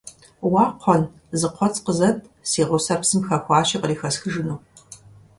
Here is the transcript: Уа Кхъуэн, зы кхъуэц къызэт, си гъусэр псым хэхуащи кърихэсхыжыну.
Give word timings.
Уа 0.51 0.65
Кхъуэн, 0.75 1.03
зы 1.39 1.47
кхъуэц 1.53 1.75
къызэт, 1.85 2.17
си 2.49 2.61
гъусэр 2.67 2.99
псым 3.01 3.21
хэхуащи 3.27 3.77
кърихэсхыжыну. 3.81 4.59